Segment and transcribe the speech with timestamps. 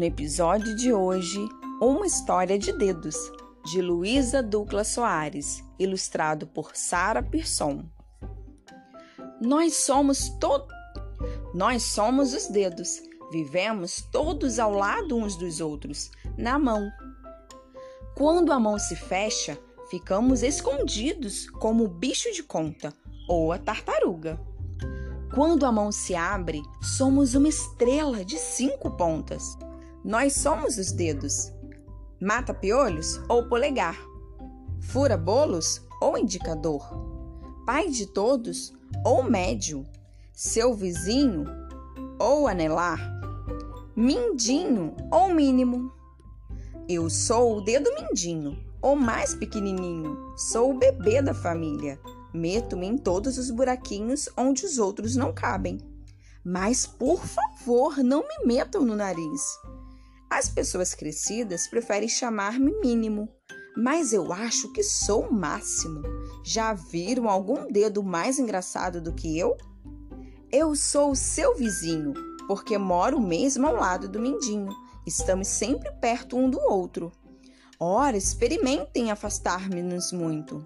[0.00, 1.46] No episódio de hoje,
[1.78, 3.14] Uma História de Dedos,
[3.66, 7.84] de Luísa Douglas Soares, ilustrado por Sara Persson.
[9.42, 10.66] Nós somos to...
[11.52, 13.02] Nós somos os dedos.
[13.30, 16.90] Vivemos todos ao lado uns dos outros, na mão.
[18.16, 19.58] Quando a mão se fecha,
[19.90, 22.90] ficamos escondidos como o bicho de conta
[23.28, 24.40] ou a tartaruga.
[25.34, 29.58] Quando a mão se abre, somos uma estrela de cinco pontas.
[30.04, 31.52] Nós somos os dedos.
[32.20, 33.98] Mata piolhos ou polegar.
[34.80, 36.82] Fura bolos ou indicador.
[37.66, 38.72] Pai de todos
[39.04, 39.86] ou médio.
[40.32, 41.44] Seu vizinho
[42.18, 42.98] ou anelar.
[43.94, 45.92] Mindinho ou mínimo.
[46.88, 50.32] Eu sou o dedo mindinho, ou mais pequenininho.
[50.36, 52.00] Sou o bebê da família.
[52.32, 55.78] Meto-me em todos os buraquinhos onde os outros não cabem.
[56.44, 59.58] Mas, por favor, não me metam no nariz.
[60.30, 63.28] As pessoas crescidas preferem chamar-me mínimo,
[63.76, 66.02] mas eu acho que sou o máximo.
[66.44, 69.56] Já viram algum dedo mais engraçado do que eu?
[70.52, 72.14] Eu sou o seu vizinho,
[72.46, 74.72] porque moro mesmo ao lado do Mindinho.
[75.04, 77.10] Estamos sempre perto um do outro.
[77.78, 80.64] Ora, experimentem afastar-nos muito.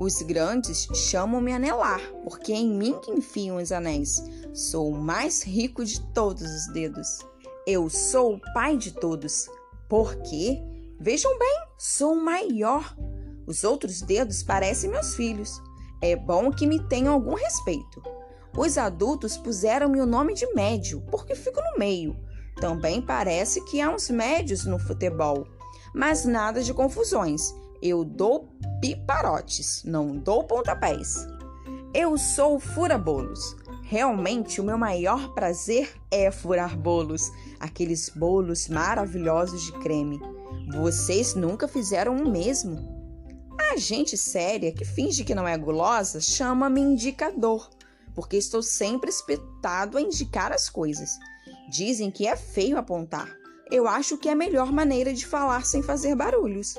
[0.00, 4.22] Os grandes chamam-me anelar, porque é em mim que enfiam os anéis.
[4.54, 7.18] Sou o mais rico de todos os dedos.
[7.66, 9.50] Eu sou o pai de todos,
[9.88, 10.62] porque,
[11.00, 12.96] vejam bem, sou o maior.
[13.44, 15.60] Os outros dedos parecem meus filhos.
[16.00, 18.00] É bom que me tenham algum respeito.
[18.56, 22.16] Os adultos puseram-me o nome de médio, porque fico no meio.
[22.60, 25.44] Também parece que há uns médios no futebol.
[25.92, 27.52] Mas nada de confusões.
[27.82, 28.48] Eu dou
[28.80, 31.26] piparotes, não dou pontapés.
[31.92, 33.56] Eu sou fura-bolos.
[33.88, 40.18] Realmente, o meu maior prazer é furar bolos, aqueles bolos maravilhosos de creme.
[40.74, 42.96] Vocês nunca fizeram o mesmo?
[43.70, 47.70] A gente séria que finge que não é gulosa chama-me indicador,
[48.12, 51.10] porque estou sempre espetado a indicar as coisas.
[51.70, 53.32] Dizem que é feio apontar.
[53.70, 56.74] Eu acho que é a melhor maneira de falar sem fazer barulhos.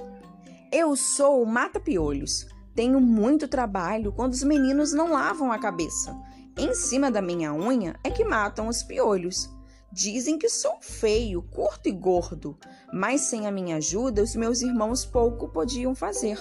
[0.74, 2.46] Eu sou o mata-piolhos.
[2.78, 6.16] Tenho muito trabalho quando os meninos não lavam a cabeça.
[6.56, 9.50] Em cima da minha unha é que matam os piolhos.
[9.92, 12.56] Dizem que sou feio, curto e gordo,
[12.94, 16.38] mas sem a minha ajuda os meus irmãos pouco podiam fazer.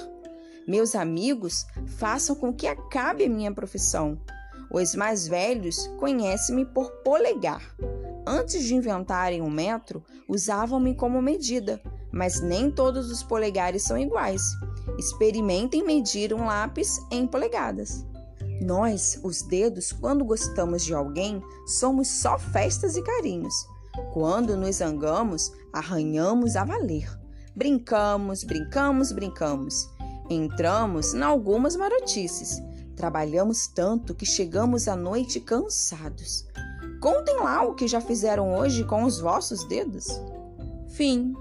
[0.69, 1.65] Meus amigos
[1.97, 4.21] façam com que acabe a minha profissão.
[4.71, 7.63] Os mais velhos conhecem-me por polegar.
[8.27, 11.81] Antes de inventarem o um metro, usavam-me como medida
[12.17, 14.41] mas nem todos os polegares são iguais.
[14.99, 18.07] Experimentem medir um lápis em polegadas.
[18.63, 23.55] Nós, os dedos, quando gostamos de alguém, somos só festas e carinhos.
[24.15, 27.07] Quando nos zangamos, arranhamos a valer.
[27.55, 29.87] Brincamos, brincamos, brincamos.
[30.31, 32.63] Entramos em algumas marotices.
[32.97, 36.47] Trabalhamos tanto que chegamos à noite cansados.
[37.01, 40.07] Contem lá o que já fizeram hoje com os vossos dedos.
[40.89, 41.35] Fim.